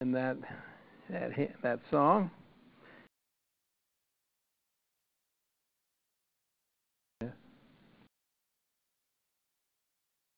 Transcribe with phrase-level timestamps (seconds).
[0.00, 0.36] And that
[1.10, 1.30] that
[1.62, 2.30] that song.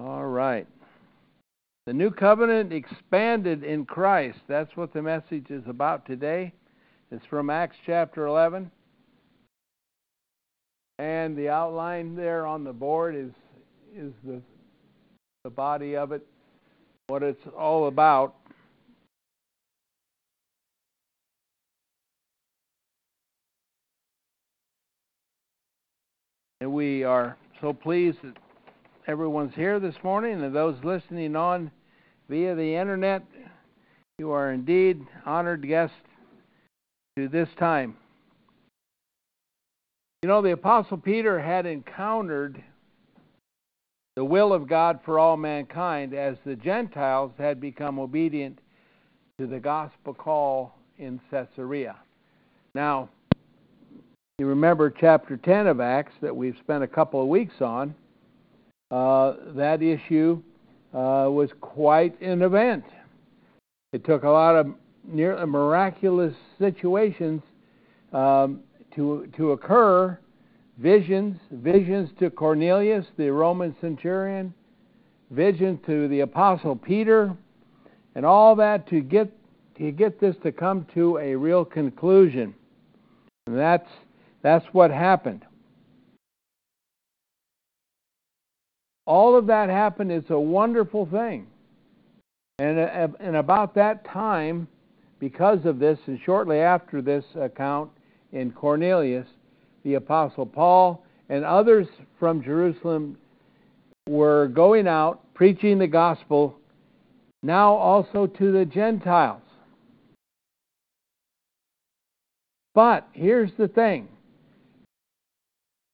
[0.00, 0.66] All right.
[1.86, 4.38] The new covenant expanded in Christ.
[4.48, 6.52] That's what the message is about today.
[7.12, 8.70] It's from Acts chapter 11.
[10.98, 13.30] And the outline there on the board is
[13.97, 14.41] is the
[15.44, 16.27] the body of it,
[17.08, 18.34] what it's all about.
[26.61, 28.36] And we are so pleased that
[29.06, 31.70] everyone's here this morning, and those listening on
[32.28, 33.22] via the internet,
[34.19, 35.94] you are indeed honored guests
[37.16, 37.97] to this time.
[40.25, 42.60] You know, the Apostle Peter had encountered
[44.16, 48.58] the will of God for all mankind as the Gentiles had become obedient
[49.38, 51.94] to the gospel call in Caesarea.
[52.75, 53.08] Now,
[54.42, 57.94] you remember chapter 10 of Acts that we've spent a couple of weeks on
[58.90, 60.42] uh, that issue
[60.92, 62.82] uh, was quite an event.
[63.92, 67.40] It took a lot of near miraculous situations
[68.12, 68.64] um,
[68.96, 70.18] to to occur.
[70.76, 74.52] Visions, visions to Cornelius, the Roman centurion,
[75.30, 77.32] vision to the apostle Peter,
[78.16, 79.30] and all that to get
[79.78, 82.52] to get this to come to a real conclusion.
[83.46, 83.88] And that's
[84.42, 85.44] that's what happened.
[89.06, 90.12] all of that happened.
[90.12, 91.47] It's a wonderful thing.
[92.58, 94.69] And, uh, and about that time,
[95.19, 97.91] because of this, and shortly after this account
[98.32, 99.26] in Cornelius,
[99.84, 101.86] the Apostle Paul and others
[102.19, 103.19] from Jerusalem
[104.08, 106.56] were going out preaching the gospel,
[107.42, 109.42] now also to the Gentiles.
[112.75, 114.08] But here's the thing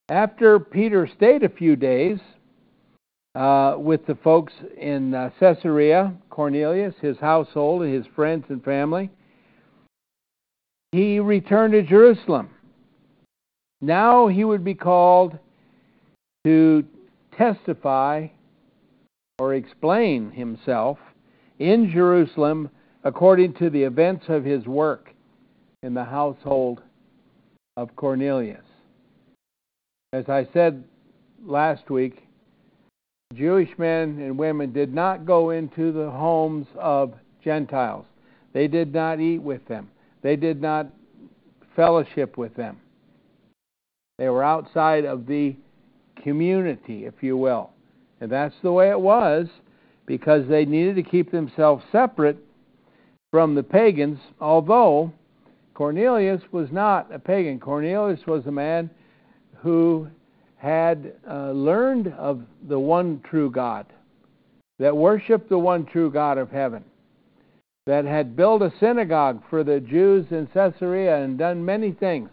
[0.08, 2.18] after Peter stayed a few days,
[3.38, 9.10] uh, with the folks in uh, Caesarea, Cornelius, his household, his friends and family.
[10.90, 12.50] He returned to Jerusalem.
[13.80, 15.38] Now he would be called
[16.44, 16.84] to
[17.36, 18.26] testify
[19.38, 20.98] or explain himself
[21.60, 22.70] in Jerusalem
[23.04, 25.10] according to the events of his work
[25.84, 26.82] in the household
[27.76, 28.64] of Cornelius.
[30.14, 30.84] As I said
[31.44, 32.22] last week,
[33.34, 37.12] Jewish men and women did not go into the homes of
[37.44, 38.06] Gentiles.
[38.54, 39.90] They did not eat with them.
[40.22, 40.86] They did not
[41.76, 42.78] fellowship with them.
[44.16, 45.54] They were outside of the
[46.22, 47.70] community, if you will.
[48.22, 49.46] And that's the way it was
[50.06, 52.38] because they needed to keep themselves separate
[53.30, 55.12] from the pagans, although
[55.74, 57.60] Cornelius was not a pagan.
[57.60, 58.88] Cornelius was a man
[59.62, 60.08] who
[60.56, 63.86] had uh, learned of the one true God,
[64.78, 66.84] that worshiped the one true God of heaven,
[67.86, 72.30] that had built a synagogue for the Jews in Caesarea and done many things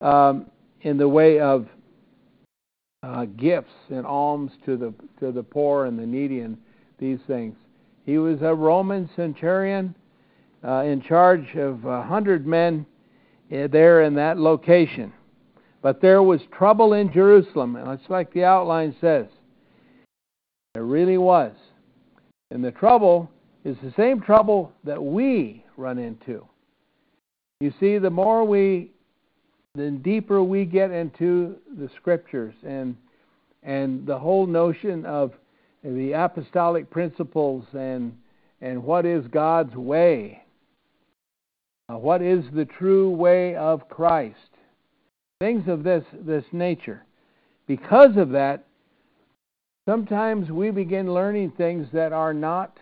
[0.00, 0.46] um,
[0.82, 1.66] in the way of
[3.02, 6.56] uh, gifts and alms to the to the poor and the needy and
[6.98, 7.56] these things.
[8.04, 9.94] He was a Roman centurion
[10.66, 12.84] uh, in charge of a hundred men
[13.52, 15.12] uh, there in that location.
[15.82, 19.26] But there was trouble in Jerusalem, and it's like the outline says.
[20.74, 21.52] There really was.
[22.50, 23.30] And the trouble
[23.64, 26.46] is the same trouble that we run into.
[27.60, 28.92] You see, the more we,
[29.74, 32.96] the deeper we get into the scriptures and
[33.62, 35.32] and the whole notion of
[35.84, 38.16] the apostolic principles and
[38.62, 40.42] and what is God's way,
[41.88, 44.36] uh, what is the true way of Christ,
[45.40, 47.02] things of this, this nature.
[47.66, 48.64] Because of that,
[49.88, 52.78] sometimes we begin learning things that are not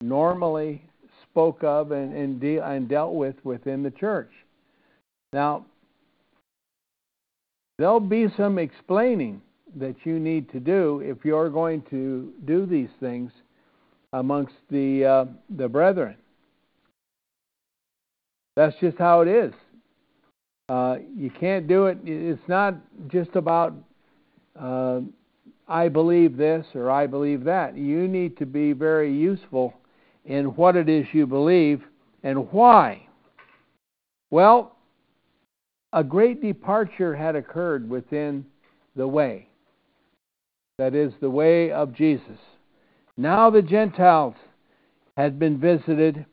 [0.00, 0.82] normally
[1.22, 4.30] spoke of and, and, de- and dealt with within the church.
[5.32, 5.64] Now,
[7.78, 9.40] there'll be some explaining
[9.76, 13.30] that you need to do if you're going to do these things
[14.12, 15.24] amongst the uh,
[15.56, 16.16] the brethren.
[18.56, 19.54] That's just how it is.
[20.72, 21.98] Uh, you can't do it.
[22.02, 22.76] It's not
[23.08, 23.74] just about
[24.58, 25.00] uh,
[25.68, 27.76] I believe this or I believe that.
[27.76, 29.74] You need to be very useful
[30.24, 31.82] in what it is you believe
[32.22, 33.06] and why.
[34.30, 34.76] Well,
[35.92, 38.46] a great departure had occurred within
[38.96, 39.48] the way.
[40.78, 42.38] That is, the way of Jesus.
[43.18, 44.36] Now the Gentiles
[45.18, 46.24] had been visited,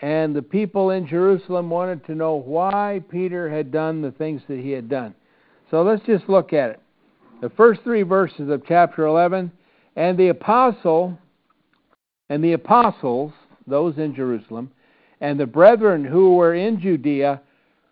[0.00, 4.60] and the people in Jerusalem wanted to know why Peter had done the things that
[4.60, 5.14] he had done.
[5.70, 6.80] So let's just look at it.
[7.40, 9.50] The first three verses of chapter 11
[9.96, 11.18] and the apostle
[12.28, 13.32] and the apostles,
[13.66, 14.70] those in Jerusalem,
[15.20, 17.40] and the brethren who were in Judea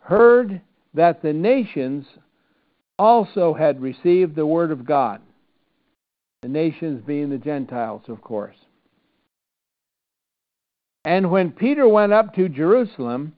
[0.01, 0.61] heard
[0.95, 2.07] that the nations
[2.99, 5.21] also had received the word of God.
[6.43, 8.57] The nations being the Gentiles, of course.
[11.07, 13.33] And when Peter went up to Jerusalem,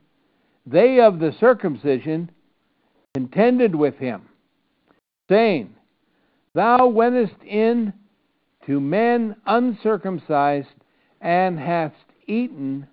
[0.67, 2.31] they of the circumcision
[3.12, 4.23] contended with him,
[5.29, 5.75] saying,
[6.55, 7.93] Thou wentest in
[8.65, 10.69] to men uncircumcised
[11.20, 11.94] and hast
[12.26, 12.87] eaten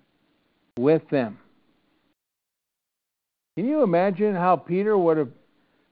[0.78, 1.38] with them.
[3.56, 5.30] Can you imagine how Peter would have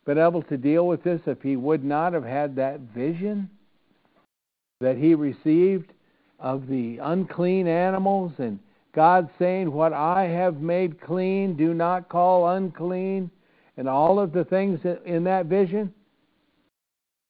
[0.04, 3.48] been able to deal with this if he would not have had that vision
[4.82, 5.90] that he received
[6.38, 8.58] of the unclean animals and
[8.94, 13.30] God saying, What I have made clean, do not call unclean,
[13.76, 15.92] and all of the things in that vision?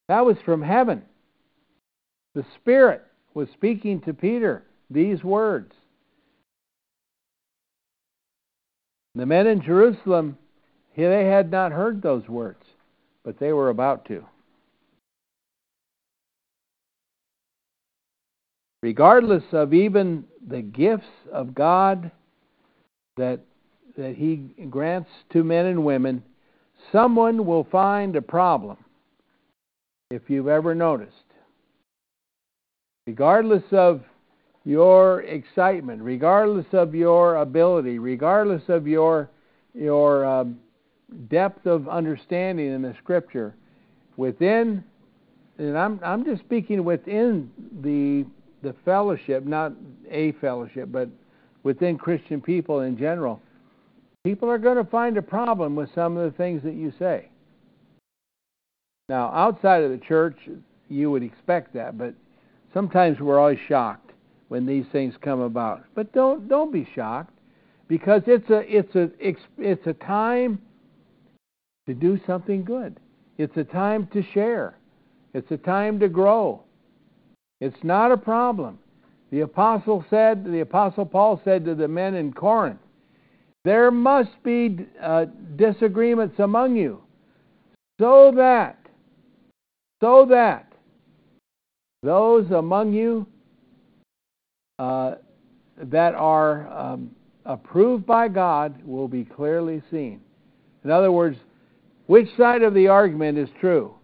[0.08, 1.02] That was from heaven.
[2.34, 3.02] The Spirit
[3.32, 5.72] was speaking to Peter these words.
[9.14, 10.36] The men in Jerusalem,
[10.96, 12.64] they had not heard those words,
[13.24, 14.24] but they were about to.
[18.84, 22.10] Regardless of even the gifts of God
[23.16, 23.40] that,
[23.96, 24.36] that He
[24.68, 26.22] grants to men and women,
[26.92, 28.76] someone will find a problem
[30.10, 31.14] if you've ever noticed.
[33.06, 34.02] Regardless of
[34.66, 39.30] your excitement, regardless of your ability, regardless of your
[39.72, 40.44] your uh,
[41.30, 43.54] depth of understanding in the Scripture,
[44.18, 44.84] within,
[45.56, 47.50] and I'm I'm just speaking within
[47.80, 48.26] the
[48.64, 49.72] the fellowship, not
[50.10, 51.08] a fellowship, but
[51.62, 53.40] within Christian people in general,
[54.24, 57.28] people are going to find a problem with some of the things that you say.
[59.08, 60.36] Now, outside of the church,
[60.88, 62.14] you would expect that, but
[62.72, 64.12] sometimes we're always shocked
[64.48, 65.84] when these things come about.
[65.94, 67.38] But don't don't be shocked
[67.88, 69.10] because it's a it's a
[69.58, 70.60] it's a time
[71.86, 72.98] to do something good.
[73.36, 74.76] It's a time to share.
[75.34, 76.62] It's a time to grow.
[77.64, 78.78] It's not a problem.
[79.30, 82.78] The apostle said, the apostle Paul said to the men in Corinth,
[83.64, 85.24] there must be uh,
[85.56, 87.00] disagreements among you,
[87.98, 88.78] so that,
[90.02, 90.74] so that
[92.02, 93.26] those among you
[94.78, 95.14] uh,
[95.78, 97.12] that are um,
[97.46, 100.20] approved by God will be clearly seen.
[100.84, 101.38] In other words,
[102.08, 103.94] which side of the argument is true?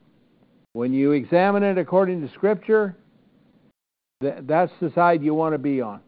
[0.73, 2.97] When you examine it according to Scripture,
[4.21, 6.01] that's the side you want to be on.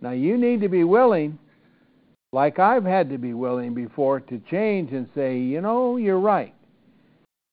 [0.00, 1.38] Now, you need to be willing,
[2.32, 6.54] like I've had to be willing before, to change and say, you know, you're right.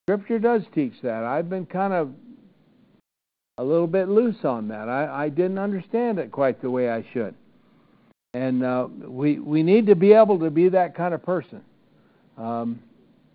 [0.08, 1.24] Scripture does teach that.
[1.24, 2.12] I've been kind of
[3.58, 4.88] a little bit loose on that.
[4.88, 7.34] I, I didn't understand it quite the way I should.
[8.34, 11.62] And uh, we we need to be able to be that kind of person.
[12.38, 12.82] Um,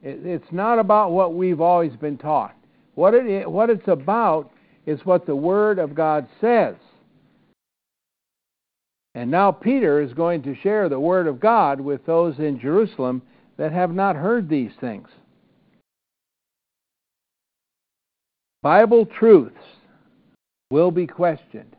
[0.02, 2.54] it, it's not about what we've always been taught.
[2.94, 4.50] What it what it's about
[4.86, 6.76] is what the Word of God says.
[9.14, 13.22] And now Peter is going to share the Word of God with those in Jerusalem
[13.56, 15.08] that have not heard these things.
[18.62, 19.56] Bible truths
[20.70, 21.74] will be questioned.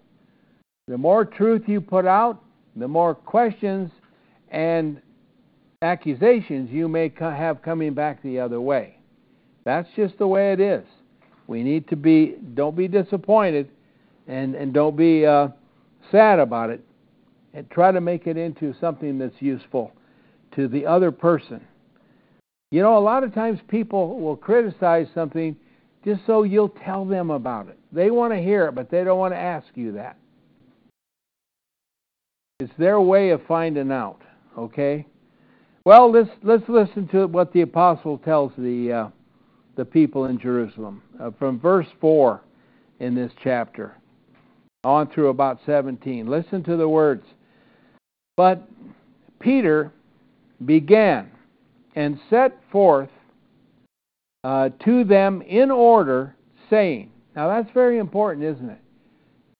[0.88, 2.44] The more truth you put out,
[2.76, 3.92] the more questions
[4.50, 5.02] and
[5.82, 8.98] accusations you may have coming back the other way.
[9.64, 10.84] That's just the way it is.
[11.52, 13.70] We need to be, don't be disappointed
[14.26, 15.50] and, and don't be uh,
[16.10, 16.82] sad about it.
[17.54, 19.92] And try to make it into something that's useful
[20.56, 21.60] to the other person.
[22.72, 25.58] You know, a lot of times people will criticize something
[26.06, 27.78] just so you'll tell them about it.
[27.92, 30.16] They want to hear it, but they don't want to ask you that.
[32.62, 34.22] It's their way of finding out,
[34.58, 35.06] okay?
[35.84, 39.10] Well, let's let's listen to what the apostle tells the uh,
[39.76, 41.02] the people in Jerusalem.
[41.20, 42.42] Uh, from verse 4
[43.00, 43.98] in this chapter
[44.84, 46.28] on through about 17.
[46.28, 47.24] Listen to the words.
[48.36, 48.68] But
[49.40, 49.92] Peter
[50.66, 51.30] began
[51.96, 53.10] and set forth
[54.44, 56.36] uh, to them in order,
[56.70, 58.80] saying, Now that's very important, isn't it?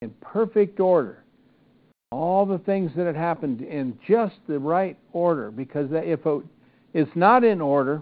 [0.02, 1.24] In perfect order.
[2.12, 6.20] All the things that had happened in just the right order, because if
[6.94, 8.02] it's not in order,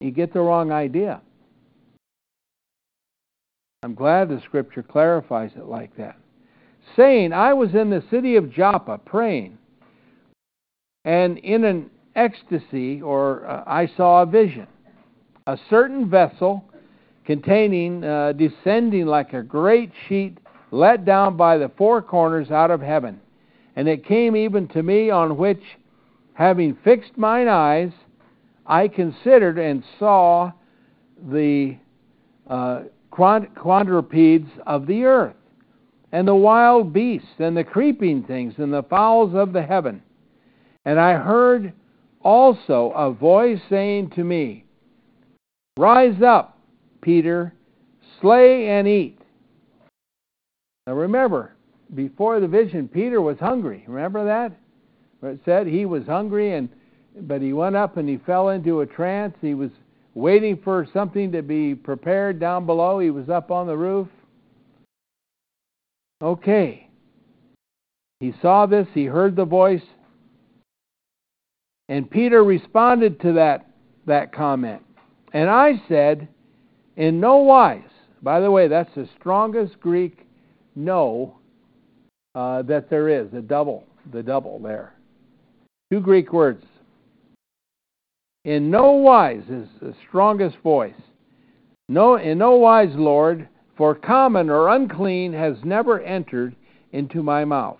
[0.00, 1.20] you get the wrong idea.
[3.82, 6.16] I'm glad the scripture clarifies it like that.
[6.96, 9.58] Saying, I was in the city of Joppa praying,
[11.04, 14.66] and in an ecstasy, or uh, I saw a vision.
[15.46, 16.64] A certain vessel
[17.24, 20.38] containing, uh, descending like a great sheet
[20.70, 23.20] let down by the four corners out of heaven.
[23.76, 25.62] And it came even to me, on which,
[26.34, 27.92] having fixed mine eyes,
[28.70, 30.52] I considered and saw
[31.28, 31.76] the
[32.48, 35.34] uh, quadrupeds of the earth,
[36.12, 40.00] and the wild beasts, and the creeping things, and the fowls of the heaven.
[40.84, 41.72] And I heard
[42.22, 44.64] also a voice saying to me,
[45.76, 46.56] Rise up,
[47.00, 47.52] Peter,
[48.20, 49.18] slay and eat.
[50.86, 51.56] Now remember,
[51.96, 53.84] before the vision, Peter was hungry.
[53.88, 54.52] Remember that?
[55.18, 56.68] Where it said he was hungry, and
[57.22, 59.34] but he went up and he fell into a trance.
[59.40, 59.70] He was
[60.14, 62.98] waiting for something to be prepared down below.
[62.98, 64.08] He was up on the roof.
[66.22, 66.88] Okay.
[68.20, 69.82] He saw this, he heard the voice,
[71.88, 73.66] and Peter responded to that,
[74.06, 74.82] that comment.
[75.32, 76.28] And I said,
[76.96, 77.82] In no wise,
[78.22, 80.26] by the way, that's the strongest Greek
[80.76, 81.38] no
[82.34, 84.94] uh, that there is, the double, the double there.
[85.90, 86.64] Two Greek words.
[88.44, 90.94] In no wise is the strongest voice.
[91.88, 96.56] No, in no wise, Lord, for common or unclean has never entered
[96.92, 97.78] into my mouth.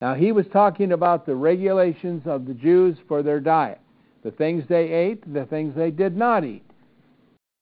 [0.00, 3.80] Now, he was talking about the regulations of the Jews for their diet
[4.24, 6.64] the things they ate, the things they did not eat,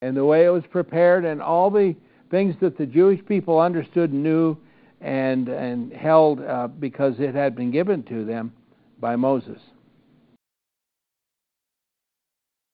[0.01, 1.93] and the way it was prepared, and all the
[2.31, 4.55] things that the Jewish people understood and knew
[5.01, 8.53] and, and held uh, because it had been given to them
[9.01, 9.59] by Moses.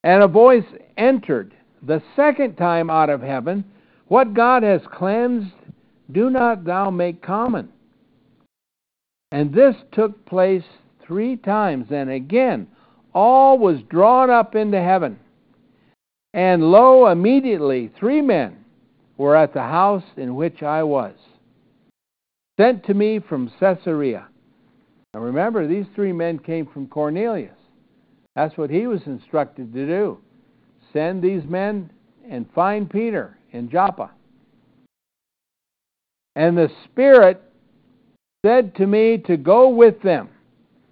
[0.03, 0.65] And a voice
[0.97, 3.63] entered the second time out of heaven
[4.07, 5.53] What God has cleansed,
[6.11, 7.69] do not thou make common.
[9.31, 10.63] And this took place
[11.05, 11.87] three times.
[11.91, 12.67] And again,
[13.13, 15.19] all was drawn up into heaven.
[16.33, 18.57] And lo, immediately three men
[19.17, 21.13] were at the house in which I was,
[22.59, 24.27] sent to me from Caesarea.
[25.13, 27.58] Now remember, these three men came from Cornelius.
[28.39, 30.17] That's what he was instructed to do.
[30.93, 31.91] Send these men
[32.25, 34.11] and find Peter in Joppa.
[36.37, 37.43] And the Spirit
[38.45, 40.29] said to me to go with them,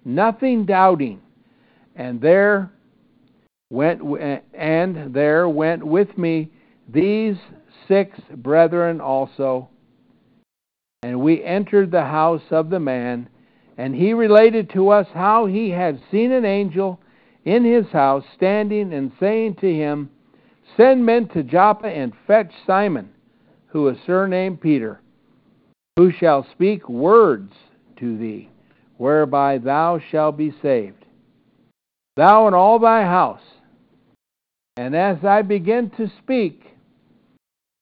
[0.04, 1.22] nothing doubting.
[1.96, 2.70] And there
[3.70, 4.02] went
[4.52, 6.52] and there went with me
[6.86, 7.36] these
[7.88, 9.70] six brethren also.
[11.02, 13.26] And we entered the house of the man,
[13.78, 17.00] and he related to us how he had seen an angel
[17.54, 20.10] in his house standing and saying to him,
[20.76, 23.10] Send men to Joppa and fetch Simon,
[23.68, 25.00] who is surnamed Peter
[25.98, 27.52] who shall speak words
[27.96, 28.48] to thee,
[28.98, 31.04] whereby thou shalt be saved,
[32.16, 33.42] thou and all thy house.
[34.76, 36.62] And as I began to speak,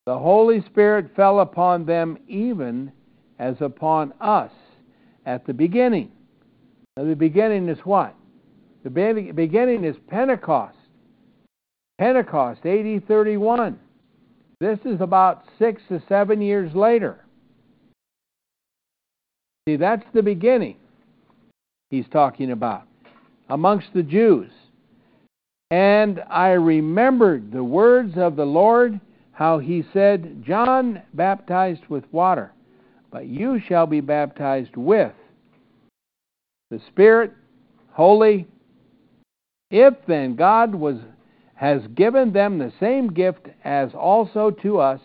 [0.07, 2.91] the Holy Spirit fell upon them even
[3.39, 4.53] as upon us
[5.27, 6.11] at the beginning.
[6.97, 8.15] Now, the beginning is what?
[8.87, 10.77] The beginning is Pentecost.
[11.99, 13.81] Pentecost, AD 31.
[14.61, 17.25] This is about six to seven years later.
[19.69, 20.77] See, that's the beginning
[21.91, 22.85] he's talking about
[23.49, 24.53] amongst the Jews.
[25.73, 29.01] And I remembered the words of the Lord,
[29.33, 32.53] how he said, John baptized with water,
[33.11, 35.13] but you shall be baptized with
[36.71, 37.33] the Spirit,
[37.91, 38.47] holy.
[39.71, 40.97] If then God was
[41.55, 45.01] has given them the same gift as also to us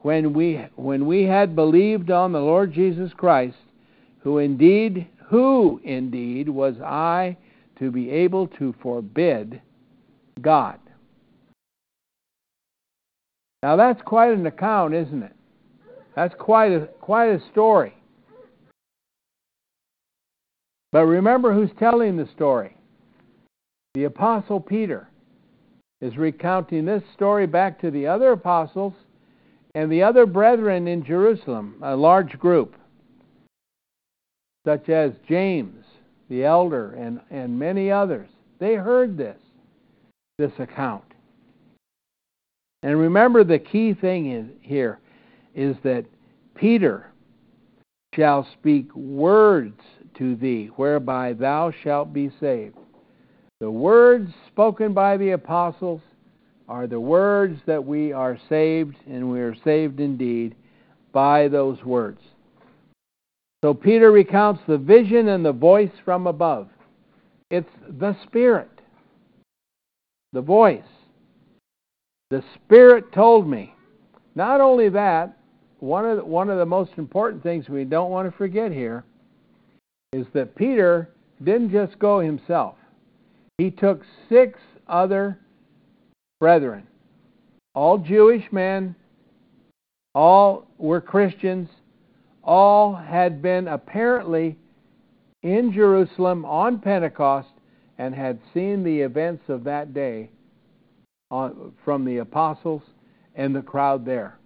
[0.00, 3.56] when we when we had believed on the Lord Jesus Christ,
[4.20, 7.36] who indeed who indeed was I
[7.78, 9.60] to be able to forbid
[10.40, 10.78] God?
[13.62, 15.34] Now that's quite an account, isn't it?
[16.14, 17.94] That's quite a quite a story.
[20.92, 22.77] But remember who's telling the story.
[23.98, 25.08] The apostle Peter
[26.00, 28.92] is recounting this story back to the other apostles
[29.74, 32.76] and the other brethren in Jerusalem, a large group
[34.64, 35.84] such as James
[36.28, 38.28] the elder, and, and many others,
[38.60, 39.40] they heard this,
[40.38, 41.02] this account.
[42.84, 45.00] And remember the key thing is, here
[45.56, 46.04] is that
[46.54, 47.10] Peter
[48.14, 49.80] shall speak words
[50.18, 52.76] to thee, whereby thou shalt be saved.
[53.60, 56.00] The words spoken by the apostles
[56.68, 60.54] are the words that we are saved, and we are saved indeed
[61.12, 62.20] by those words.
[63.64, 66.68] So Peter recounts the vision and the voice from above.
[67.50, 68.70] It's the Spirit,
[70.32, 70.82] the voice.
[72.30, 73.74] The Spirit told me.
[74.34, 75.36] Not only that,
[75.80, 79.04] one of the, one of the most important things we don't want to forget here
[80.12, 81.10] is that Peter
[81.42, 82.76] didn't just go himself.
[83.58, 85.36] He took six other
[86.38, 86.86] brethren,
[87.74, 88.94] all Jewish men,
[90.14, 91.68] all were Christians,
[92.44, 94.56] all had been apparently
[95.42, 97.48] in Jerusalem on Pentecost
[97.98, 100.30] and had seen the events of that day
[101.30, 102.82] on, from the apostles
[103.34, 104.38] and the crowd there.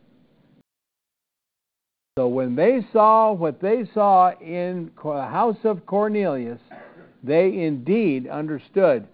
[2.19, 6.61] So when they saw what they saw in the house of Cornelius,
[7.23, 9.07] they indeed understood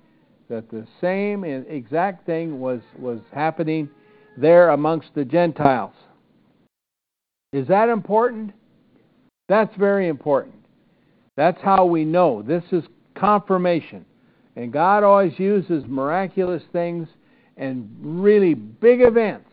[0.48, 3.88] that the same exact thing was, was happening
[4.36, 5.92] there amongst the Gentiles.
[7.52, 8.52] Is that important?
[9.48, 10.54] That's very important.
[11.36, 12.42] That's how we know.
[12.42, 12.84] This is
[13.14, 14.04] confirmation.
[14.56, 17.08] And God always uses miraculous things
[17.56, 19.50] and really big events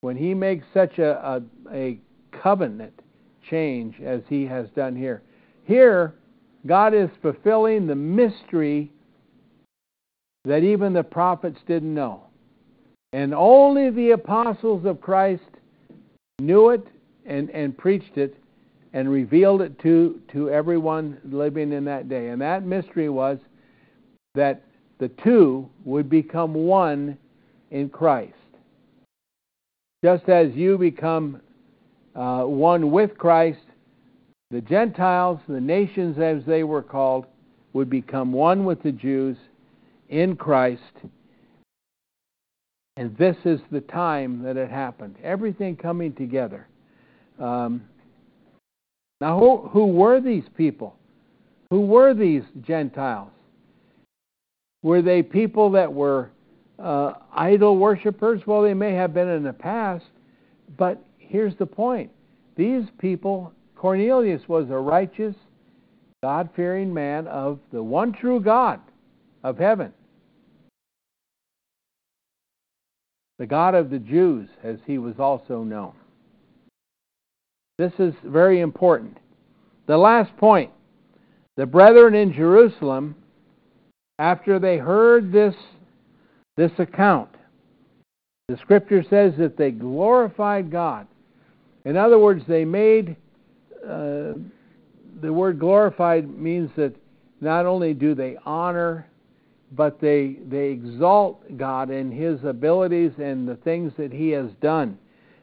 [0.00, 2.00] when He makes such a, a, a
[2.42, 3.00] covenant
[3.48, 5.22] change as He has done here.
[5.64, 6.14] Here,
[6.66, 8.90] God is fulfilling the mystery
[10.44, 12.24] that even the prophets didn't know.
[13.12, 15.42] And only the apostles of Christ
[16.40, 16.86] knew it
[17.26, 18.36] and, and preached it
[18.92, 22.28] and revealed it to, to everyone living in that day.
[22.28, 23.38] And that mystery was
[24.34, 24.62] that
[24.98, 27.18] the two would become one
[27.70, 28.32] in Christ.
[30.04, 31.40] Just as you become
[32.14, 33.58] uh, one with Christ,
[34.54, 37.26] the Gentiles, the nations as they were called,
[37.72, 39.36] would become one with the Jews
[40.08, 40.80] in Christ.
[42.96, 45.16] And this is the time that it happened.
[45.24, 46.68] Everything coming together.
[47.40, 47.82] Um,
[49.20, 50.94] now, who, who were these people?
[51.70, 53.32] Who were these Gentiles?
[54.84, 56.30] Were they people that were
[56.78, 58.46] uh, idol worshippers?
[58.46, 60.04] Well, they may have been in the past,
[60.78, 62.12] but here's the point.
[62.54, 63.52] These people,
[63.84, 65.34] Cornelius was a righteous,
[66.22, 68.80] God fearing man of the one true God
[69.42, 69.92] of heaven.
[73.38, 75.92] The God of the Jews, as he was also known.
[77.76, 79.18] This is very important.
[79.86, 80.70] The last point
[81.58, 83.14] the brethren in Jerusalem,
[84.18, 85.54] after they heard this,
[86.56, 87.28] this account,
[88.48, 91.06] the scripture says that they glorified God.
[91.84, 93.16] In other words, they made
[93.88, 94.34] uh,
[95.20, 96.94] the word glorified means that
[97.40, 99.06] not only do they honor,
[99.72, 104.98] but they they exalt God and His abilities and the things that He has done.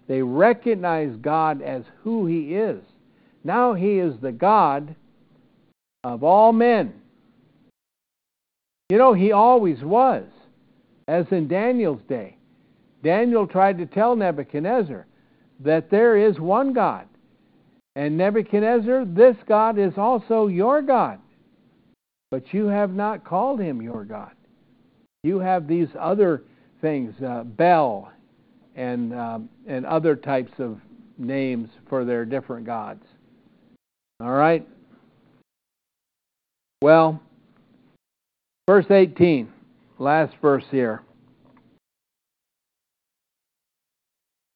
[0.08, 2.82] They recognize God as who He is.
[3.44, 4.96] Now He is the God
[6.04, 6.94] of all men.
[8.90, 10.26] You know, He always was,
[11.08, 12.38] as in Daniel's day.
[13.04, 15.08] Daniel tried to tell Nebuchadnezzar
[15.60, 17.08] that there is one God.
[17.96, 21.20] And Nebuchadnezzar, this God is also your God.
[22.30, 24.32] But you have not called him your God.
[25.24, 26.44] You have these other
[26.82, 28.12] things, uh, Bel
[28.76, 30.80] and, um, and other types of
[31.18, 33.04] names for their different gods.
[34.22, 34.68] All right?
[36.82, 37.22] Well,
[38.68, 39.52] verse 18,
[40.00, 41.04] last verse here.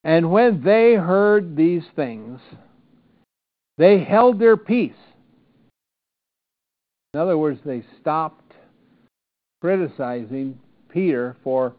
[0.03, 2.39] And when they heard these things,
[3.77, 4.93] they held their peace.
[7.13, 8.53] In other words, they stopped
[9.61, 10.59] criticizing
[10.89, 11.73] Peter for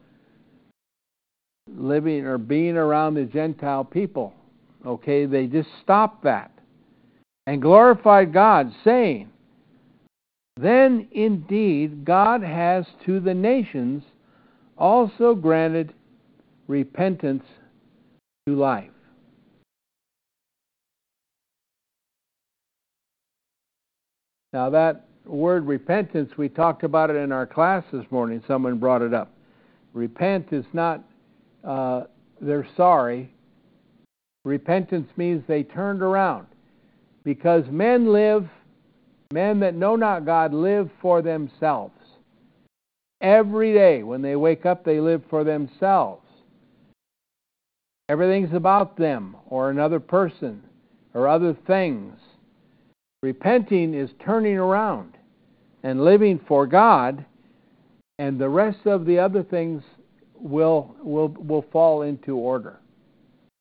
[1.68, 4.32] living or being around the Gentile people.
[4.84, 6.50] Okay, they just stopped that
[7.46, 9.30] and glorified God, saying,
[10.56, 14.02] Then indeed God has to the nations
[14.76, 15.94] also granted
[16.66, 17.44] repentance
[18.46, 18.90] to life.
[24.56, 28.42] Now, that word repentance, we talked about it in our class this morning.
[28.48, 29.30] Someone brought it up.
[29.92, 31.04] Repent is not
[31.62, 32.04] uh,
[32.40, 33.30] they're sorry.
[34.46, 36.46] Repentance means they turned around.
[37.22, 38.48] Because men live,
[39.30, 42.00] Men that know not God live for themselves.
[43.20, 46.26] Every day when they wake up, they live for themselves.
[48.08, 50.62] Everything's about them or another person
[51.12, 52.14] or other things.
[53.22, 55.16] Repenting is turning around
[55.82, 57.24] and living for God,
[58.18, 59.82] and the rest of the other things
[60.34, 62.78] will will will fall into order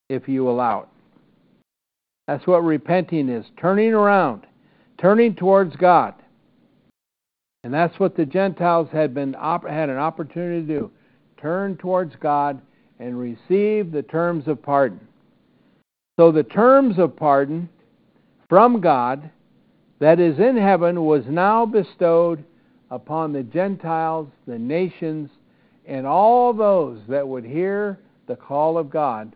[0.09, 0.87] if you allow it.
[2.27, 4.45] That's what repenting is, turning around,
[4.97, 6.15] turning towards God.
[7.63, 10.91] And that's what the Gentiles had been had an opportunity to do.
[11.37, 12.61] Turn towards God
[12.99, 14.99] and receive the terms of pardon.
[16.19, 17.69] So the terms of pardon
[18.49, 19.29] from God
[19.99, 22.43] that is in heaven was now bestowed
[22.91, 25.29] upon the Gentiles, the nations,
[25.85, 29.35] and all those that would hear the call of God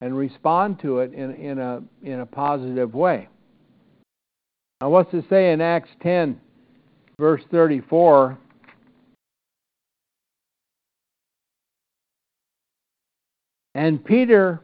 [0.00, 3.28] and respond to it in, in, a, in a positive way.
[4.80, 6.40] Now, what's it say in Acts 10,
[7.18, 8.38] verse 34?
[13.74, 14.60] And Peter,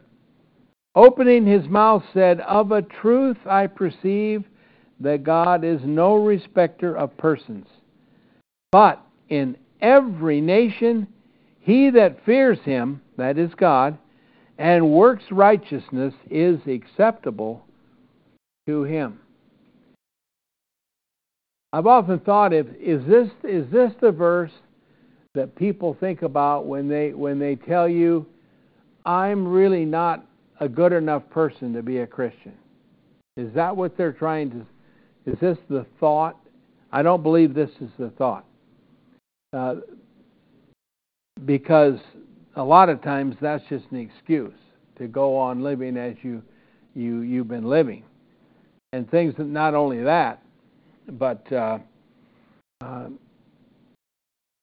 [0.95, 4.45] opening his mouth, said, Of a truth I perceive
[5.01, 7.67] that God is no respecter of persons,
[8.71, 11.09] but in every nation
[11.61, 13.97] he that fears him, that is God,
[14.59, 17.65] and works righteousness is acceptable
[18.67, 19.19] to him.
[21.73, 24.53] I've often thought if is this is this the verse
[25.35, 28.27] that people think about when they when they tell you
[29.07, 30.25] I'm really not
[30.61, 32.55] a good enough person to be a Christian.
[33.37, 34.67] Is that what they're trying to
[35.27, 36.39] is this the thought?
[36.93, 38.45] I don't believe this is the thought.
[39.53, 39.77] Uh,
[41.45, 41.99] because
[42.57, 44.55] a lot of times that's just an excuse
[44.97, 46.43] to go on living as you
[46.95, 48.05] you you've been living,
[48.93, 50.43] and things that not only that,
[51.13, 51.79] but uh,
[52.81, 53.09] uh,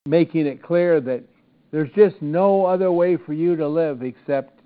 [0.06, 1.24] making it clear that
[1.71, 4.60] there's just no other way for you to live except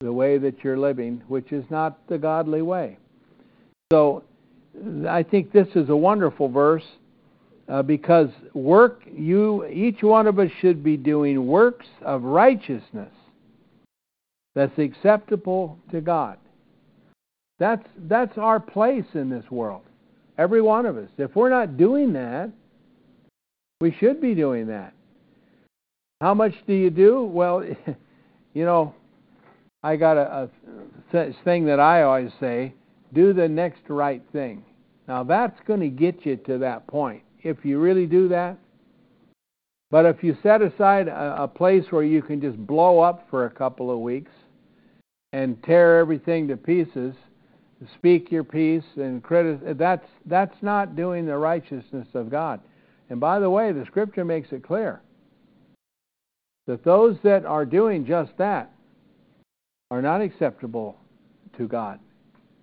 [0.00, 2.96] the way that you're living, which is not the godly way.
[3.92, 4.22] So
[5.08, 6.84] I think this is a wonderful verse
[7.68, 13.12] uh, because work you each one of us should be doing works of righteousness
[14.54, 16.38] that's acceptable to God.
[17.58, 19.82] That's that's our place in this world.
[20.36, 21.08] Every one of us.
[21.18, 22.50] If we're not doing that,
[23.80, 24.94] we should be doing that.
[26.20, 27.24] How much do you do?
[27.24, 27.64] Well,
[28.54, 28.94] you know,
[29.82, 30.48] I got a,
[31.12, 32.74] a thing that I always say:
[33.12, 34.64] do the next right thing.
[35.08, 38.58] Now that's going to get you to that point if you really do that.
[39.90, 43.46] But if you set aside a, a place where you can just blow up for
[43.46, 44.30] a couple of weeks
[45.32, 47.14] and tear everything to pieces,
[47.94, 52.60] speak your piece and criticize, that's that's not doing the righteousness of God.
[53.08, 55.00] And by the way, the scripture makes it clear
[56.66, 58.70] that those that are doing just that
[59.90, 60.98] are not acceptable
[61.56, 61.98] to God.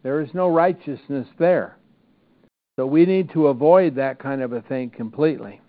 [0.04, 1.78] There is no righteousness there.
[2.78, 5.62] So we need to avoid that kind of a thing completely.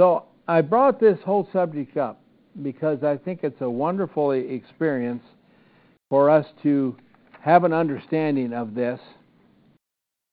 [0.00, 2.20] So I brought this whole subject up
[2.62, 5.22] because I think it's a wonderful experience
[6.08, 6.96] for us to
[7.40, 9.00] have an understanding of this,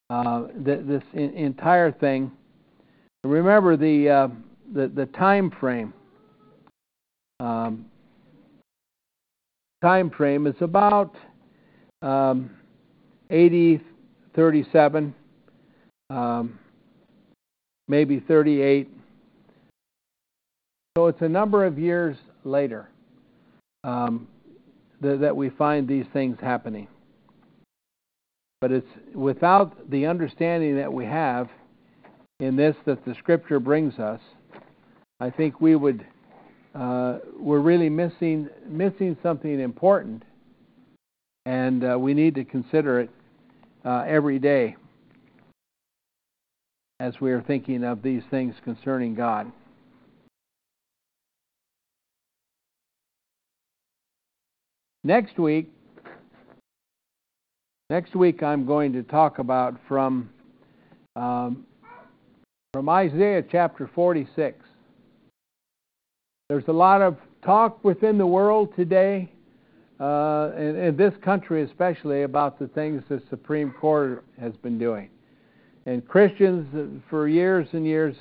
[0.09, 2.31] uh, this entire thing.
[3.23, 4.27] Remember the uh,
[4.73, 5.93] the, the time frame.
[7.39, 7.85] Um,
[9.81, 11.15] time frame is about
[12.01, 12.51] um,
[13.29, 13.81] AD,
[14.35, 15.15] 37,
[16.09, 16.59] um,
[17.87, 18.89] maybe 38.
[20.97, 22.89] So it's a number of years later
[23.83, 24.27] um,
[25.01, 26.87] that, that we find these things happening.
[28.61, 31.49] But it's without the understanding that we have
[32.39, 34.21] in this that the Scripture brings us,
[35.19, 36.05] I think we would
[36.73, 40.23] uh, we're really missing missing something important
[41.45, 43.09] and uh, we need to consider it
[43.83, 44.75] uh, every day
[46.99, 49.51] as we are thinking of these things concerning God.
[55.03, 55.71] Next week,
[57.91, 60.29] next week I'm going to talk about from
[61.15, 61.65] um,
[62.73, 64.57] from Isaiah chapter 46.
[66.49, 69.31] There's a lot of talk within the world today
[69.99, 75.09] uh, in, in this country especially, about the things the Supreme Court has been doing.
[75.85, 78.15] And Christians, uh, for years and years,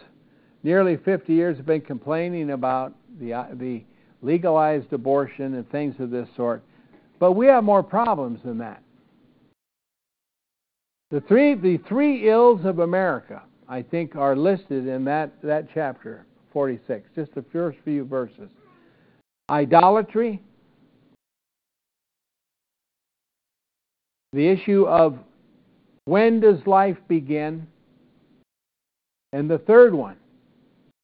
[0.63, 3.83] nearly 50 years, have been complaining about the, uh, the
[4.23, 6.63] legalized abortion and things of this sort.
[7.19, 8.83] But we have more problems than that.
[11.11, 16.27] The three, the three ills of America, I think, are listed in that, that chapter
[16.53, 18.51] 46, just the first few verses
[19.51, 20.43] idolatry,
[24.35, 25.17] the issue of
[26.07, 27.69] when does life begin,
[29.33, 30.17] and the third one,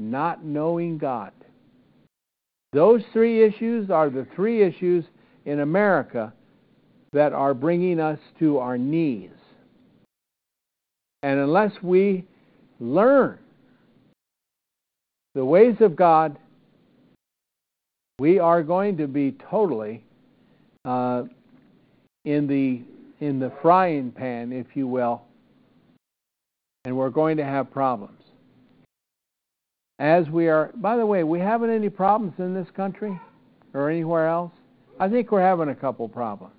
[0.00, 1.32] not knowing God.
[2.72, 5.04] Those three issues are the three issues
[5.44, 6.32] in America
[7.12, 9.30] that are bringing us to our knees.
[11.22, 12.26] And unless we
[12.80, 13.38] learn
[15.34, 16.36] the ways of God,
[18.18, 20.04] we are going to be totally
[20.84, 21.24] uh,
[22.24, 22.82] in the
[23.20, 25.22] in the frying pan, if you will,
[26.84, 28.22] and we're going to have problems.
[29.98, 33.18] As we are, by the way, we haven't any problems in this country
[33.74, 34.52] or anywhere else?
[34.98, 36.54] I think we're having a couple problems.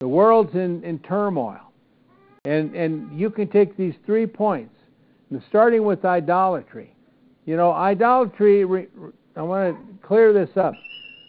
[0.00, 1.60] The world's in, in turmoil.
[2.44, 4.74] And, and you can take these three points,
[5.48, 6.92] starting with idolatry.
[7.46, 8.64] You know, idolatry,
[9.36, 10.74] I want to clear this up.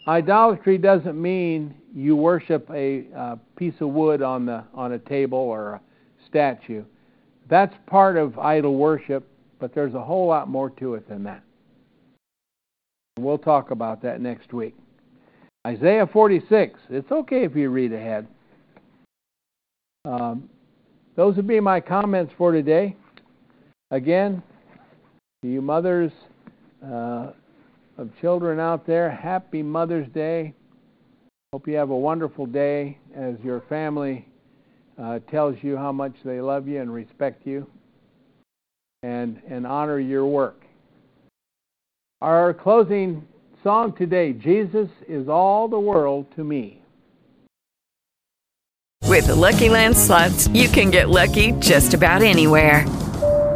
[0.06, 5.38] Idolatry doesn't mean you worship a, a piece of wood on, the, on a table
[5.38, 5.80] or a
[6.28, 6.84] statue.
[7.48, 9.26] That's part of idol worship,
[9.58, 11.42] but there's a whole lot more to it than that.
[13.18, 14.74] We'll talk about that next week.
[15.66, 16.78] Isaiah 46.
[16.90, 18.26] It's okay if you read ahead.
[20.04, 20.50] Um,
[21.16, 22.96] those would be my comments for today.
[23.90, 24.42] Again,
[25.42, 26.12] to you mothers
[26.84, 27.30] uh,
[27.96, 30.54] of children out there, happy Mother's Day.
[31.52, 34.26] Hope you have a wonderful day as your family
[35.00, 37.66] uh, tells you how much they love you and respect you
[39.02, 40.64] and, and honor your work.
[42.20, 43.26] Our closing
[43.62, 46.80] song today Jesus is all the world to me.
[49.04, 52.84] With the Lucky Land slots, you can get lucky just about anywhere.